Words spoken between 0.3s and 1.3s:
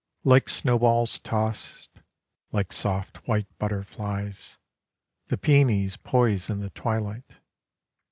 snowballs